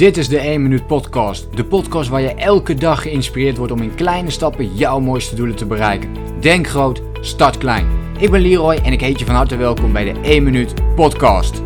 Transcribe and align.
Dit 0.00 0.16
is 0.16 0.28
de 0.28 0.38
1 0.38 0.62
Minuut 0.62 0.86
Podcast. 0.86 1.56
De 1.56 1.64
podcast 1.64 2.08
waar 2.08 2.20
je 2.20 2.34
elke 2.34 2.74
dag 2.74 3.02
geïnspireerd 3.02 3.56
wordt 3.56 3.72
om 3.72 3.82
in 3.82 3.94
kleine 3.94 4.30
stappen 4.30 4.74
jouw 4.74 5.00
mooiste 5.00 5.34
doelen 5.34 5.56
te 5.56 5.66
bereiken. 5.66 6.40
Denk 6.40 6.66
groot, 6.66 7.02
start 7.20 7.58
klein. 7.58 7.86
Ik 8.18 8.30
ben 8.30 8.40
Leroy 8.40 8.74
en 8.74 8.92
ik 8.92 9.00
heet 9.00 9.18
je 9.18 9.24
van 9.24 9.34
harte 9.34 9.56
welkom 9.56 9.92
bij 9.92 10.12
de 10.12 10.20
1 10.20 10.42
Minuut 10.42 10.94
Podcast. 10.94 11.62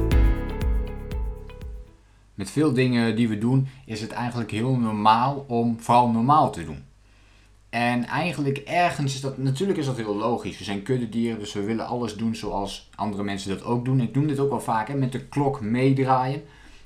Met 2.35 2.51
veel 2.51 2.73
dingen 2.73 3.17
die 3.17 3.29
we 3.29 3.39
doen 3.39 3.69
is 3.87 4.01
het 4.01 4.13
eigenlijk 4.13 4.51
heel 4.51 4.77
normaal 4.77 5.45
om 5.49 5.81
vooral 5.81 6.09
normaal 6.09 6.53
te 6.53 6.65
doen. 6.65 6.85
En 7.71 8.05
eigenlijk 8.05 8.59
ergens 8.59 9.15
is 9.15 9.21
dat, 9.21 9.39
natuurlijk 9.39 9.79
is 9.79 9.87
dat 9.87 9.97
heel 9.97 10.17
logisch. 10.17 10.59
We 10.59 10.65
zijn 10.65 10.83
kuddedieren, 10.83 11.39
dus 11.39 11.53
we 11.53 11.65
willen 11.65 11.87
alles 11.87 12.17
doen 12.17 12.35
zoals 12.35 12.91
andere 12.95 13.23
mensen 13.23 13.51
dat 13.51 13.65
ook 13.65 13.85
doen. 13.85 14.01
Ik 14.01 14.15
noem 14.15 14.27
dit 14.27 14.39
ook 14.39 14.51
wel 14.51 14.61
vaak, 14.61 14.89
hè, 14.89 14.95
met 14.95 15.13
de 15.13 15.25
klok 15.25 15.61
meedraaien 15.61 16.43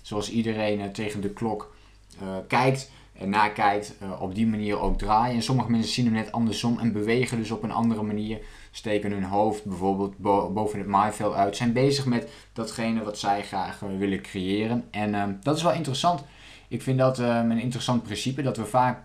zoals 0.09 0.31
iedereen 0.31 0.81
eh, 0.81 0.89
tegen 0.89 1.21
de 1.21 1.31
klok 1.31 1.75
eh, 2.21 2.37
kijkt 2.47 2.91
en 3.13 3.29
nakijkt, 3.29 3.95
uh, 4.03 4.23
op 4.23 4.35
die 4.35 4.47
manier 4.47 4.81
ook 4.81 4.99
draaien. 4.99 5.35
En 5.35 5.43
sommige 5.43 5.71
mensen 5.71 5.93
zien 5.93 6.05
hem 6.05 6.15
net 6.15 6.33
andersom 6.33 6.79
en 6.79 6.93
bewegen 6.93 7.39
dus 7.39 7.51
op 7.51 7.63
een 7.63 7.73
andere 7.73 8.03
manier. 8.03 8.41
Steken 8.71 9.11
hun 9.11 9.25
hoofd 9.25 9.65
bijvoorbeeld 9.65 10.19
boven 10.53 10.79
het 10.79 10.89
maaiveld 10.89 11.35
uit. 11.35 11.57
Zijn 11.57 11.73
bezig 11.73 12.07
met 12.07 12.31
datgene 12.53 13.05
wat 13.05 13.19
zij 13.19 13.43
graag 13.43 13.81
willen 13.99 14.21
creëren. 14.21 14.85
En 14.91 15.15
ehm, 15.15 15.33
dat 15.43 15.57
is 15.57 15.63
wel 15.63 15.73
interessant. 15.73 16.25
Ik 16.69 16.83
vind 16.83 16.99
dat 16.99 17.19
ehm, 17.19 17.51
een 17.51 17.61
interessant 17.61 18.03
principe 18.03 18.43
dat 18.43 18.57
we 18.57 18.65
vaak 18.65 19.03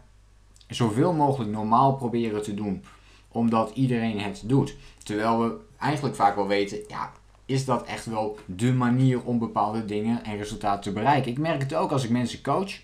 zoveel 0.68 1.14
mogelijk 1.14 1.52
normaal 1.52 1.96
proberen 1.96 2.44
te 2.44 2.54
doen. 2.54 2.84
Omdat 3.28 3.72
iedereen 3.74 4.20
het 4.20 4.42
doet. 4.46 4.76
Terwijl 5.04 5.40
we 5.40 5.56
eigenlijk 5.80 6.16
vaak 6.16 6.36
wel 6.36 6.48
weten, 6.48 6.80
ja, 6.88 7.12
is 7.46 7.66
dat 7.66 7.86
echt 7.86 8.06
wel 8.06 8.38
de 8.46 8.74
manier 8.74 9.24
om 9.24 9.40
bepaalde 9.40 9.86
dingen 9.86 10.24
en 10.24 10.38
resultaten 10.38 10.82
te 10.82 10.92
bereiken. 10.92 11.32
Ik 11.32 11.38
merk 11.38 11.62
het 11.62 11.74
ook 11.74 11.92
als 11.92 12.04
ik 12.04 12.10
mensen 12.10 12.42
coach. 12.42 12.80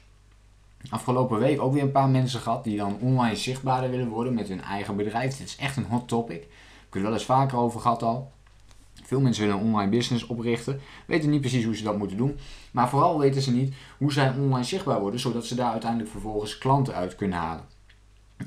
Afgelopen 0.90 1.40
week 1.40 1.62
ook 1.62 1.74
weer 1.74 1.84
een 1.84 1.92
paar 1.92 2.10
mensen 2.10 2.40
gehad 2.40 2.64
die 2.64 2.78
dan 2.78 2.98
online 3.02 3.36
zichtbaarder 3.36 3.90
willen 3.90 4.08
worden 4.08 4.34
met 4.34 4.48
hun 4.48 4.62
eigen 4.62 4.96
bedrijf. 4.96 5.38
Dit 5.38 5.48
is 5.48 5.56
echt 5.56 5.78
een 5.78 5.86
hot 5.86 6.08
topic. 6.08 6.42
Ik 6.42 6.46
heb 6.80 6.94
het 6.94 7.02
wel 7.02 7.14
eens 7.14 7.26
vaker 7.26 7.58
over 7.58 7.80
gehad 7.80 8.04
al. 8.04 8.32
Veel 9.04 9.22
mensen 9.22 9.44
willen 9.44 9.60
een 9.60 9.66
online 9.66 9.92
business 9.92 10.28
oprichten, 10.28 10.80
weten 11.06 11.30
niet 11.30 11.42
precies 11.42 11.66
hoe 11.66 11.76
ze 11.76 11.84
dat 11.84 11.98
moeten 11.98 12.18
doen. 12.18 12.38
Maar 12.72 12.90
vooral 12.90 13.20
weten 13.20 13.42
ze 13.42 13.52
niet 13.52 13.74
hoe 13.98 14.14
zij 14.14 14.30
online 14.30 14.64
zichtbaar 14.64 15.00
worden, 15.00 15.20
zodat 15.20 15.46
ze 15.46 15.56
daar 15.56 15.72
uiteindelijk 15.72 16.12
vervolgens 16.12 16.58
klanten 16.58 16.94
uit 16.94 17.16
kunnen 17.16 17.38
halen. 17.38 17.64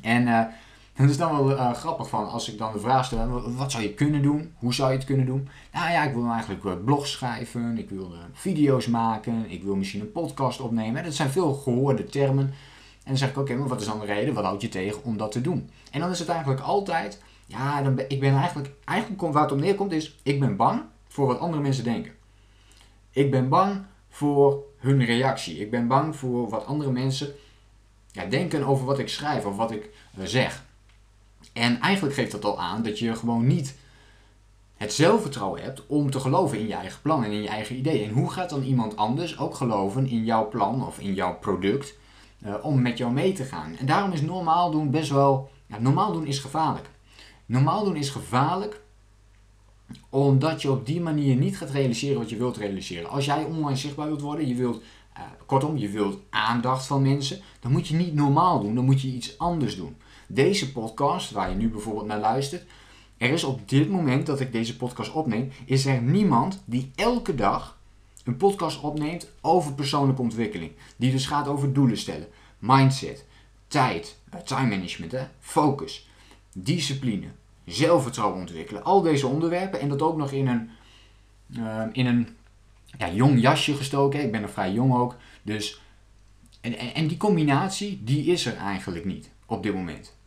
En 0.00 0.26
uh, 0.26 0.44
dat 0.96 1.10
is 1.10 1.16
dan 1.16 1.46
wel 1.46 1.50
uh, 1.50 1.72
grappig 1.72 2.08
van 2.08 2.30
als 2.30 2.52
ik 2.52 2.58
dan 2.58 2.72
de 2.72 2.80
vraag 2.80 3.04
stel, 3.04 3.54
wat 3.56 3.70
zou 3.70 3.82
je 3.82 3.94
kunnen 3.94 4.22
doen? 4.22 4.54
Hoe 4.58 4.74
zou 4.74 4.90
je 4.90 4.96
het 4.96 5.06
kunnen 5.06 5.26
doen? 5.26 5.48
Nou 5.72 5.90
ja, 5.90 6.04
ik 6.04 6.14
wil 6.14 6.30
eigenlijk 6.30 6.64
uh, 6.64 6.72
blogs 6.84 7.12
schrijven, 7.12 7.78
ik 7.78 7.90
wil 7.90 8.12
uh, 8.12 8.18
video's 8.32 8.86
maken, 8.86 9.50
ik 9.50 9.62
wil 9.62 9.76
misschien 9.76 10.00
een 10.00 10.12
podcast 10.12 10.60
opnemen. 10.60 11.04
Dat 11.04 11.14
zijn 11.14 11.30
veel 11.30 11.54
gehoorde 11.54 12.04
termen. 12.04 12.44
En 12.44 13.08
dan 13.08 13.16
zeg 13.16 13.28
ik, 13.28 13.38
oké, 13.38 13.54
maar 13.54 13.68
wat 13.68 13.80
is 13.80 13.86
dan 13.86 14.00
de 14.00 14.06
reden? 14.06 14.34
Wat 14.34 14.44
houdt 14.44 14.62
je 14.62 14.68
tegen 14.68 15.04
om 15.04 15.16
dat 15.16 15.32
te 15.32 15.40
doen? 15.40 15.70
En 15.90 16.00
dan 16.00 16.10
is 16.10 16.18
het 16.18 16.28
eigenlijk 16.28 16.60
altijd, 16.60 17.22
ja, 17.46 17.82
dan 17.82 17.94
ben, 17.94 18.10
ik 18.10 18.20
ben 18.20 18.34
eigenlijk, 18.34 18.70
eigenlijk 18.84 19.20
waar 19.32 19.42
het 19.42 19.52
op 19.52 19.60
neerkomt 19.60 19.92
is, 19.92 20.18
ik 20.22 20.40
ben 20.40 20.56
bang 20.56 20.82
voor 21.08 21.26
wat 21.26 21.38
andere 21.38 21.62
mensen 21.62 21.84
denken. 21.84 22.12
Ik 23.10 23.30
ben 23.30 23.48
bang 23.48 23.82
voor 24.08 24.64
hun 24.78 25.04
reactie. 25.04 25.58
Ik 25.58 25.70
ben 25.70 25.86
bang 25.86 26.16
voor 26.16 26.48
wat 26.48 26.66
andere 26.66 26.90
mensen 26.90 27.32
ja, 28.10 28.24
denken 28.24 28.64
over 28.64 28.86
wat 28.86 28.98
ik 28.98 29.08
schrijf 29.08 29.44
of 29.44 29.56
wat 29.56 29.70
ik 29.70 29.90
zeg. 30.18 30.64
En 31.52 31.80
eigenlijk 31.80 32.14
geeft 32.14 32.32
dat 32.32 32.44
al 32.44 32.60
aan 32.60 32.82
dat 32.82 32.98
je 32.98 33.16
gewoon 33.16 33.46
niet 33.46 33.76
het 34.82 34.92
zelfvertrouwen 34.92 35.62
hebt 35.62 35.86
om 35.86 36.10
te 36.10 36.20
geloven 36.20 36.58
in 36.58 36.66
je 36.66 36.74
eigen 36.74 37.00
plan 37.02 37.24
en 37.24 37.30
in 37.30 37.42
je 37.42 37.48
eigen 37.48 37.76
idee. 37.76 38.04
En 38.04 38.10
hoe 38.10 38.30
gaat 38.30 38.50
dan 38.50 38.62
iemand 38.62 38.96
anders 38.96 39.38
ook 39.38 39.54
geloven 39.54 40.06
in 40.06 40.24
jouw 40.24 40.48
plan 40.48 40.86
of 40.86 40.98
in 40.98 41.14
jouw 41.14 41.38
product 41.38 41.98
uh, 42.46 42.54
om 42.62 42.82
met 42.82 42.98
jou 42.98 43.12
mee 43.12 43.32
te 43.32 43.44
gaan? 43.44 43.76
En 43.76 43.86
daarom 43.86 44.12
is 44.12 44.20
normaal 44.20 44.70
doen 44.70 44.90
best 44.90 45.10
wel. 45.10 45.50
Ja, 45.66 45.78
normaal 45.78 46.12
doen 46.12 46.26
is 46.26 46.38
gevaarlijk. 46.38 46.90
Normaal 47.46 47.84
doen 47.84 47.96
is 47.96 48.10
gevaarlijk 48.10 48.80
omdat 50.08 50.62
je 50.62 50.70
op 50.70 50.86
die 50.86 51.00
manier 51.00 51.36
niet 51.36 51.56
gaat 51.56 51.70
realiseren 51.70 52.18
wat 52.18 52.30
je 52.30 52.36
wilt 52.36 52.56
realiseren. 52.56 53.10
Als 53.10 53.24
jij 53.24 53.44
online 53.44 53.76
zichtbaar 53.76 54.06
wilt 54.06 54.20
worden, 54.20 54.48
je 54.48 54.54
wilt, 54.54 54.82
uh, 55.16 55.22
kortom, 55.46 55.76
je 55.76 55.88
wilt 55.88 56.18
aandacht 56.30 56.86
van 56.86 57.02
mensen, 57.02 57.40
dan 57.60 57.72
moet 57.72 57.88
je 57.88 57.96
niet 57.96 58.14
normaal 58.14 58.60
doen, 58.60 58.74
dan 58.74 58.84
moet 58.84 59.00
je 59.00 59.08
iets 59.08 59.38
anders 59.38 59.76
doen 59.76 59.96
deze 60.34 60.72
podcast, 60.72 61.30
waar 61.30 61.50
je 61.50 61.56
nu 61.56 61.68
bijvoorbeeld 61.68 62.06
naar 62.06 62.20
luistert, 62.20 62.64
er 63.16 63.30
is 63.30 63.44
op 63.44 63.68
dit 63.68 63.90
moment 63.90 64.26
dat 64.26 64.40
ik 64.40 64.52
deze 64.52 64.76
podcast 64.76 65.12
opneem, 65.12 65.50
is 65.64 65.86
er 65.86 66.02
niemand 66.02 66.62
die 66.64 66.90
elke 66.94 67.34
dag 67.34 67.78
een 68.24 68.36
podcast 68.36 68.80
opneemt 68.80 69.30
over 69.40 69.72
persoonlijke 69.72 70.22
ontwikkeling. 70.22 70.72
Die 70.96 71.10
dus 71.10 71.26
gaat 71.26 71.48
over 71.48 71.72
doelen 71.72 71.98
stellen, 71.98 72.26
mindset, 72.58 73.24
tijd, 73.66 74.18
eh, 74.30 74.40
time 74.40 74.68
management, 74.68 75.14
focus, 75.40 76.08
discipline, 76.52 77.26
zelfvertrouwen 77.64 78.40
ontwikkelen. 78.40 78.84
Al 78.84 79.02
deze 79.02 79.26
onderwerpen 79.26 79.80
en 79.80 79.88
dat 79.88 80.02
ook 80.02 80.16
nog 80.16 80.32
in 80.32 80.46
een, 80.46 80.70
uh, 81.50 81.82
in 81.92 82.06
een 82.06 82.28
ja, 82.98 83.10
jong 83.10 83.40
jasje 83.40 83.74
gestoken. 83.74 84.22
Ik 84.22 84.32
ben 84.32 84.40
nog 84.40 84.50
vrij 84.50 84.72
jong 84.72 84.94
ook. 84.94 85.16
Dus, 85.42 85.80
en, 86.60 86.94
en 86.94 87.06
die 87.06 87.16
combinatie, 87.16 88.00
die 88.04 88.24
is 88.24 88.46
er 88.46 88.56
eigenlijk 88.56 89.04
niet 89.04 89.30
op 89.46 89.62
dit 89.62 89.74
moment. 89.74 90.20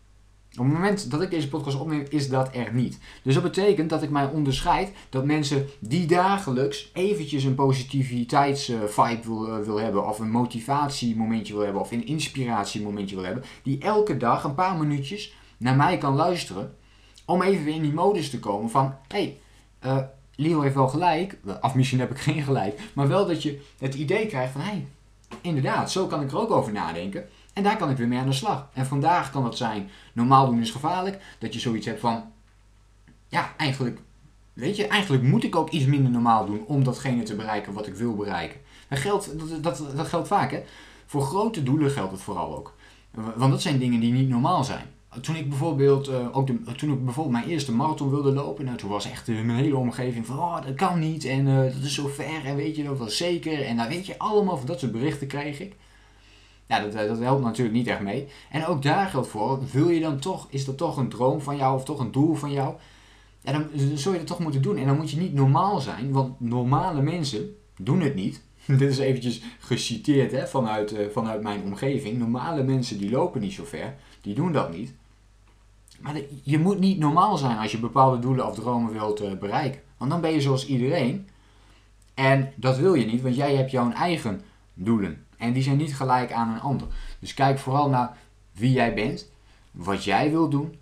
Op 0.58 0.66
het 0.66 0.74
moment 0.74 1.12
dat 1.12 1.22
ik 1.22 1.30
deze 1.30 1.50
podcast 1.50 1.80
opneem, 1.80 2.06
is 2.10 2.30
dat 2.30 2.56
er 2.56 2.74
niet. 2.74 2.98
Dus 3.24 3.34
dat 3.34 3.44
betekent 3.44 3.90
dat 3.90 4.04
ik 4.04 4.10
mij 4.10 4.26
onderscheid 4.26 4.92
dat 5.10 5.26
mensen 5.26 5.66
die 5.80 6.06
dagelijks 6.06 6.90
eventjes 6.94 7.44
een 7.44 7.56
positiviteitsvibe 7.56 9.20
wil, 9.24 9.48
uh, 9.48 9.66
wil 9.66 9.80
hebben, 9.80 10.08
of 10.08 10.20
een 10.20 10.32
motivatiemomentje 10.32 11.54
wil 11.54 11.64
hebben, 11.64 11.82
of 11.82 11.92
een 11.92 12.06
inspiratiemomentje 12.06 13.16
wil 13.16 13.26
hebben, 13.26 13.44
die 13.64 13.80
elke 13.80 14.18
dag 14.18 14.44
een 14.44 14.56
paar 14.56 14.78
minuutjes 14.78 15.34
naar 15.58 15.76
mij 15.76 15.98
kan 15.98 16.16
luisteren, 16.16 16.76
om 17.26 17.42
even 17.42 17.66
weer 17.66 17.76
in 17.76 17.82
die 17.82 17.94
modus 17.94 18.30
te 18.30 18.40
komen 18.40 18.70
van, 18.70 18.96
hé, 19.08 19.18
hey, 19.18 19.40
uh, 19.92 20.04
Leo 20.36 20.62
heeft 20.62 20.76
wel 20.76 20.88
gelijk, 20.88 21.40
of 21.62 21.76
misschien 21.76 22.00
heb 22.00 22.12
ik 22.12 22.18
geen 22.18 22.44
gelijk, 22.44 22.80
maar 22.94 23.08
wel 23.08 23.26
dat 23.26 23.44
je 23.44 23.62
het 23.80 23.96
idee 23.96 24.28
krijgt 24.28 24.52
van, 24.52 24.62
hé, 24.62 24.68
hey, 24.68 24.88
inderdaad, 25.42 25.92
zo 25.92 26.08
kan 26.08 26.22
ik 26.22 26.32
er 26.32 26.40
ook 26.40 26.52
over 26.52 26.72
nadenken. 26.72 27.26
En 27.56 27.64
daar 27.64 27.78
kan 27.78 27.90
ik 27.90 27.98
weer 27.98 28.08
mee 28.08 28.20
aan 28.20 28.26
de 28.26 28.34
slag. 28.34 28.70
En 28.74 28.86
vandaag 28.86 29.32
kan 29.32 29.46
het 29.46 29.58
zijn, 29.58 29.90
normaal 30.14 30.46
doen 30.46 30.62
is 30.62 30.72
gevaarlijk. 30.72 31.22
Dat 31.40 31.54
je 31.54 31.60
zoiets 31.60 31.86
hebt 31.86 32.00
van, 32.00 32.24
ja, 33.28 33.54
eigenlijk, 33.58 34.00
weet 34.54 34.76
je, 34.76 34.88
eigenlijk 34.88 35.24
moet 35.24 35.44
ik 35.44 35.56
ook 35.56 35.70
iets 35.70 35.86
minder 35.86 36.12
normaal 36.12 36.46
doen 36.46 36.66
om 36.66 36.84
datgene 36.84 37.24
te 37.24 37.36
bereiken 37.36 37.74
wat 37.74 37.88
ik 37.88 37.96
wil 37.96 38.16
bereiken. 38.16 38.60
Dat 38.90 39.00
geldt, 39.00 39.40
dat, 39.40 39.64
dat, 39.64 39.84
dat 39.96 40.08
geldt 40.08 40.28
vaak, 40.28 40.52
hè. 40.52 40.64
Voor 41.06 41.22
grote 41.22 41.64
doelen 41.64 41.92
geldt 41.92 42.12
het 42.12 42.22
vooral 42.22 42.58
ook. 42.58 42.74
Want 43.36 43.52
dat 43.52 43.62
zijn 43.62 43.80
dingen 43.80 44.00
die 44.00 44.12
niet 44.12 44.30
normaal 44.30 44.64
zijn. 44.64 44.86
Toen 45.22 45.36
ik 45.36 45.50
bijvoorbeeld, 45.50 46.10
uh, 46.10 46.38
ook 46.38 46.48
toen 46.48 46.94
ik 46.94 47.06
bijvoorbeeld 47.06 47.36
mijn 47.36 47.50
eerste 47.50 47.72
marathon 47.72 48.10
wilde 48.10 48.32
lopen, 48.32 48.66
nou, 48.66 48.78
toen 48.78 48.90
was 48.90 49.12
echt 49.12 49.28
uh, 49.28 49.42
mijn 49.42 49.58
hele 49.58 49.78
omgeving 49.78 50.26
van, 50.26 50.40
oh, 50.40 50.62
dat 50.66 50.76
kan 50.76 51.00
niet 51.00 51.26
en 51.26 51.48
uh, 51.48 51.64
dat 51.64 51.84
is 51.84 51.94
zo 51.94 52.08
ver 52.08 52.46
en 52.46 52.56
weet 52.56 52.76
je, 52.76 52.84
dat 52.84 52.98
was 52.98 53.18
zeker. 53.18 53.66
En 53.66 53.78
daar 53.78 53.88
weet 53.88 54.06
je, 54.06 54.18
allemaal 54.18 54.58
van 54.58 54.66
dat 54.66 54.80
soort 54.80 54.92
berichten 54.92 55.28
kreeg 55.28 55.60
ik. 55.60 55.76
Ja, 56.68 56.80
dat, 56.80 56.92
dat 56.92 57.20
helpt 57.20 57.44
natuurlijk 57.44 57.76
niet 57.76 57.88
echt 57.88 58.00
mee. 58.00 58.28
En 58.50 58.66
ook 58.66 58.82
daar 58.82 59.08
geldt 59.08 59.28
voor, 59.28 59.60
wil 59.72 59.90
je 59.90 60.00
dan 60.00 60.20
toch, 60.20 60.48
is 60.50 60.66
dat 60.66 60.78
toch 60.78 60.98
een 60.98 61.10
droom 61.10 61.42
van 61.42 61.58
jou 61.58 61.76
of 61.76 61.84
toch 61.84 62.00
een 62.00 62.12
doel 62.12 62.34
van 62.36 62.52
jou? 62.52 62.76
Ja, 63.42 63.52
dan, 63.52 63.70
zul 63.98 64.12
je 64.12 64.18
dat 64.18 64.28
toch 64.28 64.40
moeten 64.40 64.62
doen. 64.62 64.78
En 64.78 64.86
dan 64.88 64.98
moet 64.98 65.12
je 65.12 65.20
niet 65.20 65.34
normaal 65.34 65.80
zijn, 65.80 66.12
want 66.12 66.40
normale 66.40 67.02
mensen 67.02 67.56
doen 67.78 68.02
het 68.02 68.16
niet. 68.16 68.42
Dit 68.66 68.82
is 68.82 68.98
eventjes 68.98 69.42
geciteerd 69.60 70.32
hè, 70.32 70.48
vanuit, 70.48 70.94
uh, 70.94 71.00
vanuit 71.12 71.42
mijn 71.42 71.64
omgeving. 71.64 72.18
Normale 72.18 72.64
mensen 72.64 72.98
die 72.98 73.10
lopen 73.10 73.42
niet 73.42 73.54
zo 73.54 73.64
ver, 73.66 73.96
die 74.22 74.36
doen 74.36 74.52
dat 74.52 74.72
niet. 74.72 74.94
Maar 76.00 76.22
je 76.44 76.60
moet 76.60 76.80
niet 76.80 77.00
normaal 77.00 77.38
zijn 77.38 77.58
als 77.58 77.72
je 77.72 77.80
bepaalde 77.80 78.20
doelen 78.20 78.48
of 78.48 78.56
dromen 78.56 78.94
wilt 78.94 79.22
uh, 79.22 79.34
bereiken. 79.34 79.82
Want 79.98 80.12
dan 80.12 80.22
ben 80.22 80.32
je 80.32 80.42
zoals 80.42 80.68
iedereen. 80.68 81.28
En 82.14 82.54
dat 82.56 82.78
wil 82.78 82.94
je 82.94 83.06
niet, 83.06 83.22
want 83.22 83.36
jij 83.36 83.56
hebt 83.56 83.72
jouw 83.72 83.92
eigen 83.92 84.42
doelen. 84.74 85.25
En 85.46 85.54
die 85.54 85.64
zijn 85.64 85.78
niet 85.78 85.96
gelijk 85.96 86.32
aan 86.32 86.50
een 86.50 86.62
ander. 86.62 86.88
Dus 87.20 87.34
kijk 87.34 87.60
vooral 87.60 87.90
naar 87.90 88.18
wie 88.52 88.72
jij 88.72 88.94
bent, 88.94 89.30
wat 89.72 90.04
jij 90.04 90.32
wilt 90.32 90.52
doen 90.52 90.76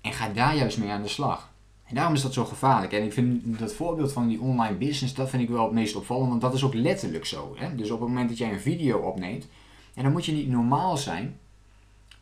en 0.00 0.12
ga 0.12 0.28
daar 0.28 0.56
juist 0.56 0.78
mee 0.78 0.90
aan 0.90 1.02
de 1.02 1.08
slag. 1.08 1.50
En 1.84 1.94
daarom 1.94 2.14
is 2.14 2.22
dat 2.22 2.32
zo 2.32 2.44
gevaarlijk. 2.44 2.92
En 2.92 3.02
ik 3.02 3.12
vind 3.12 3.58
dat 3.58 3.72
voorbeeld 3.72 4.12
van 4.12 4.28
die 4.28 4.40
online 4.40 4.76
business, 4.76 5.14
dat 5.14 5.30
vind 5.30 5.42
ik 5.42 5.48
wel 5.48 5.64
het 5.64 5.72
meest 5.72 5.96
opvallend, 5.96 6.28
want 6.28 6.40
dat 6.40 6.54
is 6.54 6.64
ook 6.64 6.74
letterlijk 6.74 7.26
zo. 7.26 7.54
Hè? 7.58 7.74
Dus 7.74 7.90
op 7.90 8.00
het 8.00 8.08
moment 8.08 8.28
dat 8.28 8.38
jij 8.38 8.52
een 8.52 8.60
video 8.60 8.98
opneemt, 8.98 9.46
en 9.94 10.02
dan 10.02 10.12
moet 10.12 10.24
je 10.24 10.32
niet 10.32 10.48
normaal 10.48 10.96
zijn, 10.96 11.38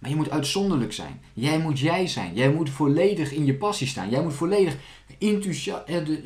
maar 0.00 0.10
je 0.10 0.16
moet 0.16 0.30
uitzonderlijk 0.30 0.92
zijn. 0.92 1.20
Jij 1.32 1.58
moet 1.58 1.78
jij 1.78 2.06
zijn. 2.06 2.34
Jij 2.34 2.52
moet 2.52 2.70
volledig 2.70 3.32
in 3.32 3.44
je 3.44 3.54
passie 3.54 3.86
staan. 3.86 4.10
Jij 4.10 4.22
moet 4.22 4.34
volledig 4.34 4.76
eh, 5.18 5.34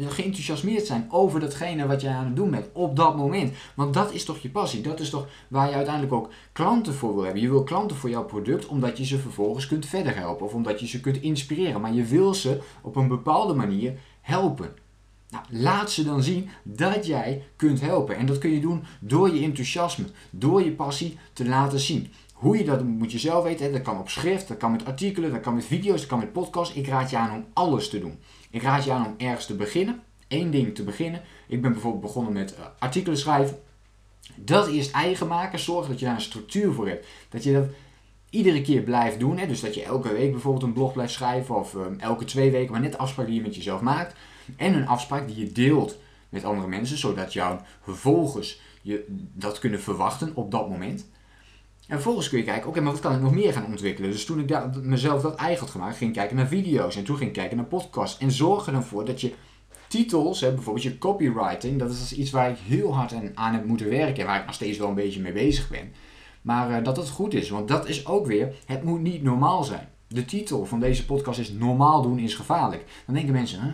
geenthousiasmeerd 0.08 0.86
zijn 0.86 1.06
over 1.10 1.40
datgene 1.40 1.86
wat 1.86 2.00
jij 2.00 2.12
aan 2.12 2.24
het 2.24 2.36
doen 2.36 2.50
bent 2.50 2.66
op 2.72 2.96
dat 2.96 3.16
moment. 3.16 3.52
Want 3.74 3.94
dat 3.94 4.12
is 4.12 4.24
toch 4.24 4.38
je 4.38 4.50
passie. 4.50 4.80
Dat 4.80 5.00
is 5.00 5.10
toch 5.10 5.28
waar 5.48 5.68
je 5.68 5.74
uiteindelijk 5.74 6.14
ook 6.14 6.30
klanten 6.52 6.94
voor 6.94 7.14
wil 7.14 7.24
hebben. 7.24 7.42
Je 7.42 7.48
wil 7.48 7.64
klanten 7.64 7.96
voor 7.96 8.10
jouw 8.10 8.24
product 8.24 8.66
omdat 8.66 8.98
je 8.98 9.04
ze 9.04 9.18
vervolgens 9.18 9.66
kunt 9.66 9.86
verder 9.86 10.16
helpen. 10.16 10.46
Of 10.46 10.54
omdat 10.54 10.80
je 10.80 10.86
ze 10.86 11.00
kunt 11.00 11.20
inspireren. 11.20 11.80
Maar 11.80 11.94
je 11.94 12.04
wil 12.04 12.34
ze 12.34 12.60
op 12.82 12.96
een 12.96 13.08
bepaalde 13.08 13.54
manier 13.54 13.92
helpen. 14.20 14.83
Nou, 15.34 15.62
laat 15.62 15.90
ze 15.90 16.04
dan 16.04 16.22
zien 16.22 16.48
dat 16.62 17.06
jij 17.06 17.44
kunt 17.56 17.80
helpen. 17.80 18.16
En 18.16 18.26
dat 18.26 18.38
kun 18.38 18.50
je 18.50 18.60
doen 18.60 18.84
door 19.00 19.34
je 19.34 19.42
enthousiasme, 19.42 20.04
door 20.30 20.62
je 20.62 20.72
passie 20.72 21.18
te 21.32 21.46
laten 21.46 21.78
zien. 21.78 22.12
Hoe 22.32 22.58
je 22.58 22.64
dat 22.64 22.84
moet 22.84 23.12
je 23.12 23.18
zelf 23.18 23.44
weten. 23.44 23.72
Dat 23.72 23.82
kan 23.82 23.98
op 23.98 24.08
schrift, 24.08 24.48
dat 24.48 24.56
kan 24.56 24.72
met 24.72 24.84
artikelen, 24.84 25.30
dat 25.30 25.40
kan 25.40 25.54
met 25.54 25.64
video's, 25.64 26.00
dat 26.00 26.08
kan 26.08 26.18
met 26.18 26.32
podcasts. 26.32 26.74
Ik 26.74 26.86
raad 26.86 27.10
je 27.10 27.16
aan 27.16 27.34
om 27.34 27.46
alles 27.52 27.88
te 27.88 27.98
doen. 27.98 28.18
Ik 28.50 28.62
raad 28.62 28.84
je 28.84 28.92
aan 28.92 29.06
om 29.06 29.14
ergens 29.16 29.46
te 29.46 29.54
beginnen. 29.54 30.02
Eén 30.28 30.50
ding 30.50 30.74
te 30.74 30.84
beginnen. 30.84 31.22
Ik 31.48 31.62
ben 31.62 31.72
bijvoorbeeld 31.72 32.02
begonnen 32.02 32.32
met 32.32 32.54
uh, 32.58 32.64
artikelen 32.78 33.18
schrijven. 33.18 33.58
Dat 34.36 34.68
eerst 34.68 34.92
eigen 34.92 35.26
maken. 35.26 35.58
Zorg 35.58 35.88
dat 35.88 35.98
je 35.98 36.04
daar 36.04 36.14
een 36.14 36.20
structuur 36.20 36.72
voor 36.72 36.88
hebt. 36.88 37.06
Dat 37.28 37.44
je 37.44 37.52
dat 37.52 37.66
iedere 38.30 38.62
keer 38.62 38.82
blijft 38.82 39.18
doen. 39.18 39.38
Hè? 39.38 39.46
Dus 39.46 39.60
dat 39.60 39.74
je 39.74 39.82
elke 39.82 40.12
week 40.12 40.30
bijvoorbeeld 40.30 40.64
een 40.64 40.72
blog 40.72 40.92
blijft 40.92 41.12
schrijven. 41.12 41.56
Of 41.56 41.74
um, 41.74 42.00
elke 42.00 42.24
twee 42.24 42.50
weken. 42.50 42.72
Maar 42.72 42.80
net 42.80 42.98
de 43.16 43.24
die 43.24 43.34
je 43.34 43.40
met 43.40 43.54
jezelf 43.54 43.80
maakt. 43.80 44.14
En 44.56 44.74
een 44.74 44.86
afspraak 44.86 45.26
die 45.26 45.38
je 45.38 45.52
deelt 45.52 45.98
met 46.28 46.44
andere 46.44 46.68
mensen. 46.68 46.98
Zodat 46.98 47.32
jouw 47.32 47.60
vervolgers 47.82 48.60
je 48.82 49.04
dat 49.32 49.58
kunnen 49.58 49.80
verwachten 49.80 50.36
op 50.36 50.50
dat 50.50 50.68
moment. 50.68 51.06
En 51.88 51.94
vervolgens 51.94 52.28
kun 52.28 52.38
je 52.38 52.44
kijken, 52.44 52.68
oké, 52.68 52.80
maar 52.80 52.92
wat 52.92 53.00
kan 53.00 53.14
ik 53.14 53.20
nog 53.20 53.34
meer 53.34 53.52
gaan 53.52 53.66
ontwikkelen? 53.66 54.10
Dus 54.10 54.24
toen 54.24 54.38
ik 54.38 54.82
mezelf 54.82 55.22
dat 55.22 55.34
eigen 55.34 55.60
had 55.60 55.70
gemaakt, 55.70 55.96
ging 55.96 56.10
ik 56.10 56.16
kijken 56.16 56.36
naar 56.36 56.46
video's 56.46 56.96
en 56.96 57.04
toen 57.04 57.16
ging 57.16 57.28
ik 57.28 57.34
kijken 57.34 57.56
naar 57.56 57.66
podcasts. 57.66 58.18
En 58.18 58.30
zorg 58.30 58.66
er 58.66 58.72
dan 58.72 58.84
voor 58.84 59.04
dat 59.04 59.20
je 59.20 59.32
titels, 59.88 60.40
hè, 60.40 60.52
bijvoorbeeld 60.52 60.84
je 60.84 60.98
copywriting, 60.98 61.78
dat 61.78 61.90
is 61.90 61.98
dus 61.98 62.18
iets 62.18 62.30
waar 62.30 62.50
ik 62.50 62.58
heel 62.58 62.94
hard 62.94 63.14
aan, 63.34 63.54
heb 63.54 63.64
moeten 63.64 63.88
werken 63.88 64.20
en 64.20 64.26
waar 64.26 64.40
ik 64.40 64.46
nog 64.46 64.54
steeds 64.54 64.78
wel 64.78 64.88
een 64.88 64.94
beetje 64.94 65.20
mee 65.20 65.32
bezig 65.32 65.68
ben. 65.68 65.92
Maar 66.42 66.70
uh, 66.70 66.84
dat 66.84 66.96
het 66.96 67.08
goed 67.08 67.34
is, 67.34 67.50
want 67.50 67.68
dat 67.68 67.88
is 67.88 68.06
ook 68.06 68.26
weer, 68.26 68.54
het 68.66 68.82
moet 68.82 69.00
niet 69.00 69.22
normaal 69.22 69.64
zijn. 69.64 69.88
De 70.08 70.24
titel 70.24 70.66
van 70.66 70.80
deze 70.80 71.04
podcast 71.04 71.38
is 71.38 71.52
normaal 71.52 72.02
doen 72.02 72.18
is 72.18 72.34
gevaarlijk. 72.34 72.84
Dan 73.06 73.14
denken 73.14 73.32
mensen, 73.32 73.62
huh? 73.62 73.72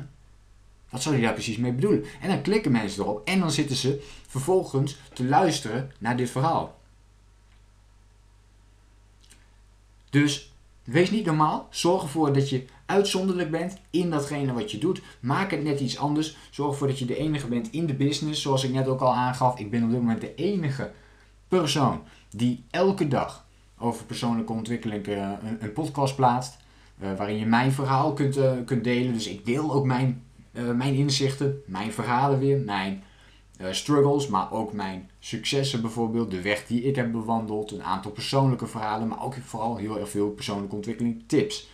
Wat 0.91 1.03
zou 1.03 1.17
je 1.17 1.23
daar 1.23 1.33
precies 1.33 1.57
mee 1.57 1.73
bedoelen? 1.73 2.05
En 2.21 2.29
dan 2.29 2.43
klikken 2.43 2.73
mensen 2.73 3.03
erop 3.03 3.29
en 3.29 3.41
dan 3.41 3.51
zitten 3.51 3.77
ze 3.77 4.09
vervolgens 4.27 4.97
te 5.13 5.25
luisteren 5.25 5.93
naar 5.99 6.17
dit 6.17 6.31
verhaal. 6.31 6.79
Dus 10.11 10.53
wees 10.85 11.11
niet 11.11 11.25
normaal. 11.25 11.67
Zorg 11.71 12.03
ervoor 12.03 12.33
dat 12.33 12.51
je 12.51 12.65
uitzonderlijk 12.87 13.51
bent 13.51 13.79
in 13.91 14.11
datgene 14.11 14.53
wat 14.53 14.71
je 14.71 14.79
doet. 14.79 15.03
Maak 15.21 15.51
het 15.51 15.63
net 15.63 15.81
iets 15.81 15.99
anders. 15.99 16.37
Zorg 16.51 16.71
ervoor 16.71 16.87
dat 16.87 16.99
je 16.99 17.05
de 17.05 17.17
enige 17.17 17.47
bent 17.47 17.71
in 17.71 17.87
de 17.87 17.95
business. 17.95 18.43
Zoals 18.43 18.65
ik 18.65 18.73
net 18.73 18.89
ook 18.89 19.01
al 19.01 19.15
aangaf. 19.15 19.59
Ik 19.59 19.71
ben 19.71 19.85
op 19.85 19.91
dit 19.91 19.99
moment 19.99 20.21
de 20.21 20.35
enige 20.35 20.93
persoon 21.49 22.03
die 22.31 22.65
elke 22.71 23.09
dag 23.09 23.45
over 23.79 24.05
persoonlijke 24.05 24.53
ontwikkeling 24.53 25.07
uh, 25.07 25.33
een, 25.59 25.73
podcast 25.73 26.17
plaatst. 26.17 26.57
Uh, 27.03 27.17
waarin 27.17 27.39
je 27.39 27.47
mijn 27.47 27.73
verhaal 27.73 28.13
kunt, 28.13 28.37
uh, 28.37 28.53
kunt 28.65 28.85
delen. 28.85 29.13
Dus 29.13 29.27
ik 29.27 29.47
deel 29.47 29.73
ook 29.73 29.85
mijn, 29.85 30.23
mijn 30.51 30.95
inzichten, 30.95 31.63
mijn 31.67 31.93
verhalen 31.93 32.39
weer, 32.39 32.59
mijn 32.59 33.03
uh, 33.61 33.73
struggles, 33.73 34.27
maar 34.27 34.53
ook 34.53 34.73
mijn 34.73 35.11
successen 35.19 35.81
bijvoorbeeld, 35.81 36.31
de 36.31 36.41
weg 36.41 36.67
die 36.67 36.83
ik 36.83 36.97
heb 36.97 37.13
bewandeld, 37.13 37.71
een 37.71 37.83
aantal 37.83 38.11
persoonlijke 38.11 38.67
verhalen, 38.67 39.09
maar 39.09 39.25
ook 39.25 39.35
vooral 39.45 39.77
heel 39.77 39.99
erg 39.99 40.11
veel 40.11 40.31
persoonlijke 40.31 40.75
ontwikkeling 40.75 41.23
tips. 41.27 41.69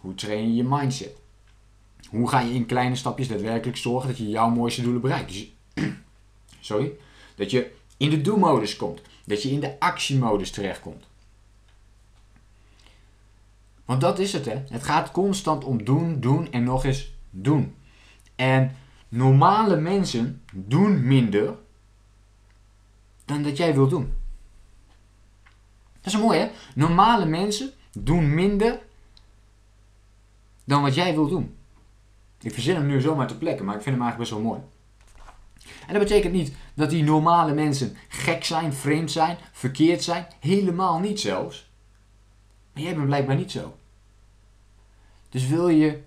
Hoe 0.00 0.14
train 0.14 0.48
je 0.48 0.54
je 0.54 0.64
mindset? 0.64 1.16
Hoe 2.10 2.28
ga 2.28 2.40
je 2.40 2.54
in 2.54 2.66
kleine 2.66 2.96
stapjes 2.96 3.28
daadwerkelijk 3.28 3.76
zorgen 3.76 4.08
dat 4.08 4.18
je 4.18 4.28
jouw 4.28 4.48
mooiste 4.48 4.82
doelen 4.82 5.00
bereikt? 5.00 5.28
Dus, 5.28 5.52
sorry, 6.60 6.92
dat 7.36 7.50
je 7.50 7.70
in 7.96 8.10
de 8.10 8.20
do-modus 8.20 8.76
komt, 8.76 9.00
dat 9.24 9.42
je 9.42 9.50
in 9.50 9.60
de 9.60 9.80
actiemodus 9.80 10.50
terechtkomt. 10.50 11.04
Want 13.84 14.00
dat 14.00 14.18
is 14.18 14.32
het, 14.32 14.44
hè? 14.44 14.62
Het 14.68 14.82
gaat 14.82 15.10
constant 15.10 15.64
om 15.64 15.84
doen, 15.84 16.20
doen 16.20 16.52
en 16.52 16.64
nog 16.64 16.84
eens 16.84 17.12
doen. 17.30 17.74
En 18.36 18.76
normale 19.08 19.76
mensen 19.76 20.42
doen 20.52 21.06
minder 21.06 21.54
dan 23.24 23.42
dat 23.42 23.56
jij 23.56 23.74
wil 23.74 23.88
doen. 23.88 24.14
Dat 26.00 26.12
is 26.12 26.20
mooi 26.20 26.38
hè? 26.38 26.50
Normale 26.74 27.26
mensen 27.26 27.70
doen 27.92 28.34
minder 28.34 28.82
dan 30.64 30.82
wat 30.82 30.94
jij 30.94 31.14
wil 31.14 31.28
doen. 31.28 31.56
Ik 32.40 32.52
verzin 32.52 32.74
hem 32.74 32.86
nu 32.86 33.00
zomaar 33.00 33.26
te 33.26 33.38
plekken, 33.38 33.64
maar 33.64 33.76
ik 33.76 33.82
vind 33.82 33.96
hem 33.96 34.04
eigenlijk 34.04 34.30
best 34.30 34.42
wel 34.42 34.52
mooi. 34.52 34.72
En 35.86 35.92
dat 35.92 36.02
betekent 36.02 36.32
niet 36.32 36.54
dat 36.74 36.90
die 36.90 37.02
normale 37.02 37.54
mensen 37.54 37.96
gek 38.08 38.44
zijn, 38.44 38.72
vreemd 38.72 39.10
zijn, 39.10 39.36
verkeerd 39.52 40.02
zijn. 40.02 40.26
Helemaal 40.40 40.98
niet 40.98 41.20
zelfs. 41.20 41.70
Maar 42.72 42.82
jij 42.82 42.94
bent 42.94 43.06
blijkbaar 43.06 43.36
niet 43.36 43.50
zo. 43.50 43.76
Dus 45.28 45.46
wil 45.46 45.68
je 45.68 46.02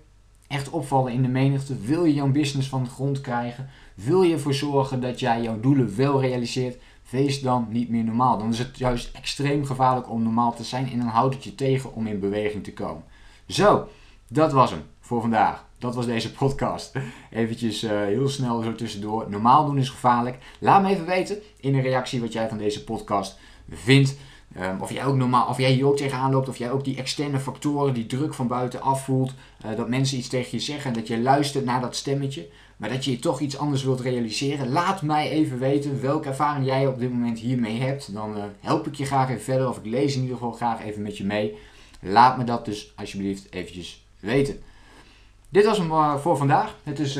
echt 0.48 0.70
opvallen 0.70 1.12
in 1.12 1.22
de 1.22 1.28
menigte? 1.28 1.78
Wil 1.78 2.04
je 2.04 2.14
jouw 2.14 2.30
business 2.30 2.68
van 2.68 2.84
de 2.84 2.90
grond 2.90 3.20
krijgen? 3.20 3.68
Wil 3.94 4.22
je 4.22 4.32
ervoor 4.32 4.54
zorgen 4.54 5.00
dat 5.00 5.20
jij 5.20 5.42
jouw 5.42 5.60
doelen 5.60 5.96
wel 5.96 6.20
realiseert? 6.20 6.76
Wees 7.10 7.40
dan 7.40 7.66
niet 7.70 7.88
meer 7.88 8.04
normaal. 8.04 8.38
Dan 8.38 8.48
is 8.48 8.58
het 8.58 8.78
juist 8.78 9.10
extreem 9.14 9.64
gevaarlijk 9.64 10.10
om 10.10 10.22
normaal 10.22 10.54
te 10.54 10.64
zijn 10.64 10.90
en 10.90 10.98
dan 10.98 11.08
houdt 11.08 11.34
het 11.34 11.44
je 11.44 11.54
tegen 11.54 11.94
om 11.94 12.06
in 12.06 12.20
beweging 12.20 12.64
te 12.64 12.72
komen. 12.72 13.02
Zo, 13.46 13.88
dat 14.28 14.52
was 14.52 14.70
hem 14.70 14.82
voor 15.00 15.20
vandaag. 15.20 15.66
Dat 15.78 15.94
was 15.94 16.06
deze 16.06 16.32
podcast. 16.32 16.92
Eventjes 17.30 17.84
uh, 17.84 17.90
heel 17.90 18.28
snel 18.28 18.62
zo 18.62 18.74
tussendoor. 18.74 19.30
Normaal 19.30 19.66
doen 19.66 19.78
is 19.78 19.88
gevaarlijk. 19.88 20.38
Laat 20.58 20.82
me 20.82 20.88
even 20.88 21.06
weten 21.06 21.38
in 21.60 21.74
een 21.74 21.82
reactie 21.82 22.20
wat 22.20 22.32
jij 22.32 22.48
van 22.48 22.58
deze 22.58 22.84
podcast 22.84 23.38
vindt. 23.70 24.16
Um, 24.62 24.80
of 24.80 24.92
jij 24.92 25.04
ook 25.04 25.16
normaal, 25.16 25.48
of 25.48 25.58
jij 25.58 25.70
hier 25.70 25.86
ook 25.86 25.96
tegenaan 25.96 26.30
loopt, 26.30 26.48
of 26.48 26.56
jij 26.56 26.70
ook 26.70 26.84
die 26.84 26.96
externe 26.96 27.38
factoren, 27.38 27.94
die 27.94 28.06
druk 28.06 28.34
van 28.34 28.46
buiten 28.46 28.80
afvoelt, 28.80 29.32
uh, 29.66 29.76
dat 29.76 29.88
mensen 29.88 30.18
iets 30.18 30.28
tegen 30.28 30.50
je 30.50 30.64
zeggen, 30.64 30.92
dat 30.92 31.06
je 31.06 31.20
luistert 31.20 31.64
naar 31.64 31.80
dat 31.80 31.96
stemmetje, 31.96 32.48
maar 32.76 32.88
dat 32.88 33.04
je 33.04 33.18
toch 33.18 33.40
iets 33.40 33.58
anders 33.58 33.82
wilt 33.82 34.00
realiseren. 34.00 34.68
Laat 34.68 35.02
mij 35.02 35.30
even 35.30 35.58
weten 35.58 36.00
welke 36.00 36.28
ervaring 36.28 36.66
jij 36.66 36.86
op 36.86 36.98
dit 36.98 37.10
moment 37.10 37.38
hiermee 37.38 37.80
hebt. 37.80 38.12
Dan 38.12 38.36
uh, 38.36 38.44
help 38.60 38.86
ik 38.86 38.94
je 38.94 39.04
graag 39.04 39.28
even 39.28 39.42
verder, 39.42 39.68
of 39.68 39.78
ik 39.78 39.86
lees 39.86 40.14
in 40.14 40.20
ieder 40.20 40.36
geval 40.36 40.52
graag 40.52 40.84
even 40.84 41.02
met 41.02 41.16
je 41.16 41.24
mee. 41.24 41.58
Laat 42.00 42.38
me 42.38 42.44
dat 42.44 42.64
dus 42.64 42.92
alsjeblieft 42.96 43.52
eventjes 43.52 44.04
weten. 44.20 44.60
Dit 45.48 45.64
was 45.64 45.78
hem 45.78 45.90
uh, 45.90 46.16
voor 46.16 46.36
vandaag. 46.36 46.76
Het 46.82 46.98
is, 46.98 47.14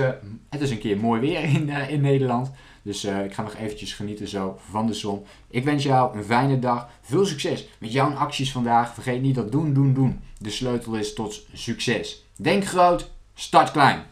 het 0.48 0.60
is 0.60 0.70
een 0.70 0.78
keer 0.78 0.96
mooi 0.96 1.20
weer 1.20 1.42
in, 1.54 1.68
in 1.68 2.00
Nederland. 2.00 2.50
Dus 2.88 3.04
uh, 3.04 3.24
ik 3.24 3.34
ga 3.34 3.42
nog 3.42 3.54
eventjes 3.54 3.92
genieten 3.92 4.28
zo 4.28 4.58
van 4.70 4.86
de 4.86 4.94
zon. 4.94 5.24
Ik 5.50 5.64
wens 5.64 5.82
jou 5.82 6.16
een 6.16 6.24
fijne 6.24 6.58
dag. 6.58 6.88
Veel 7.00 7.26
succes 7.26 7.68
met 7.78 7.92
jouw 7.92 8.10
acties 8.10 8.52
vandaag. 8.52 8.94
Vergeet 8.94 9.22
niet 9.22 9.34
dat 9.34 9.52
doen, 9.52 9.72
doen, 9.72 9.94
doen 9.94 10.20
de 10.38 10.50
sleutel 10.50 10.94
is 10.94 11.14
tot 11.14 11.42
succes. 11.52 12.24
Denk 12.36 12.64
groot, 12.64 13.10
start 13.34 13.70
klein. 13.70 14.02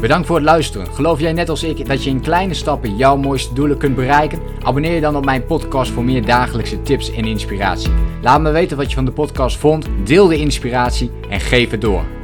Bedankt 0.00 0.26
voor 0.26 0.36
het 0.36 0.44
luisteren. 0.44 0.94
Geloof 0.94 1.20
jij 1.20 1.32
net 1.32 1.48
als 1.48 1.62
ik 1.62 1.86
dat 1.86 2.04
je 2.04 2.10
in 2.10 2.20
kleine 2.20 2.54
stappen 2.54 2.96
jouw 2.96 3.16
mooiste 3.16 3.54
doelen 3.54 3.78
kunt 3.78 3.94
bereiken? 3.94 4.40
Abonneer 4.62 4.94
je 4.94 5.00
dan 5.00 5.16
op 5.16 5.24
mijn 5.24 5.46
podcast 5.46 5.90
voor 5.90 6.04
meer 6.04 6.24
dagelijkse 6.24 6.82
tips 6.82 7.12
en 7.12 7.24
inspiratie. 7.24 7.92
Laat 8.22 8.40
me 8.40 8.50
weten 8.50 8.76
wat 8.76 8.88
je 8.88 8.94
van 8.94 9.04
de 9.04 9.12
podcast 9.12 9.56
vond, 9.56 9.86
deel 10.04 10.26
de 10.26 10.38
inspiratie 10.38 11.10
en 11.28 11.40
geef 11.40 11.70
het 11.70 11.80
door. 11.80 12.19